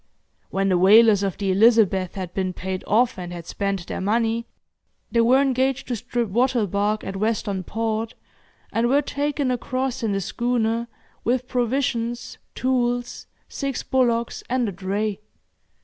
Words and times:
When 0.49 0.69
the 0.69 0.79
whalers 0.79 1.21
of 1.21 1.37
the 1.37 1.51
'Elizabeth' 1.51 2.15
had 2.15 2.33
been 2.33 2.53
paid 2.53 2.83
off, 2.87 3.19
and 3.19 3.31
had 3.31 3.45
spent 3.45 3.85
their 3.85 4.01
money, 4.01 4.47
they 5.11 5.21
were 5.21 5.39
engaged 5.39 5.87
to 5.89 5.95
strip 5.95 6.29
wattle 6.29 6.65
bark 6.65 7.03
at 7.03 7.15
Western 7.17 7.63
Port, 7.63 8.15
and 8.73 8.89
were 8.89 9.03
taken 9.03 9.51
across 9.51 10.01
in 10.01 10.11
the 10.11 10.19
schooner, 10.19 10.87
with 11.23 11.47
provisions, 11.47 12.39
tools, 12.55 13.27
six 13.47 13.83
bullocks 13.83 14.41
and 14.49 14.67
a 14.67 14.71
dray. 14.71 15.19